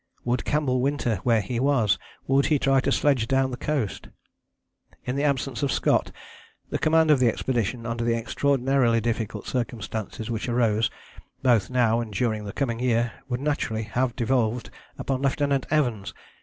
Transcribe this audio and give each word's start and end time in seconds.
Would 0.25 0.45
Campbell 0.45 0.81
winter 0.81 1.17
where 1.17 1.41
he 1.41 1.59
was? 1.59 1.99
Would 2.25 2.47
he 2.47 2.57
try 2.57 2.79
to 2.79 2.91
sledge 2.91 3.27
down 3.27 3.51
the 3.51 3.55
coast? 3.55 4.07
In 5.05 5.15
the 5.15 5.23
absence 5.23 5.61
of 5.61 5.71
Scott 5.71 6.11
the 6.71 6.79
command 6.79 7.11
of 7.11 7.19
the 7.19 7.27
expedition 7.27 7.85
under 7.85 8.03
the 8.03 8.15
extraordinarily 8.15 8.99
difficult 8.99 9.45
circumstances 9.45 10.27
which 10.31 10.49
arose, 10.49 10.89
both 11.43 11.69
now 11.69 11.99
and 11.99 12.11
during 12.11 12.45
the 12.45 12.51
coming 12.51 12.79
year, 12.79 13.11
would 13.29 13.41
naturally 13.41 13.83
have 13.83 14.15
devolved 14.15 14.71
upon 14.97 15.21
Lieutenant 15.21 15.67
Evans. 15.69 16.15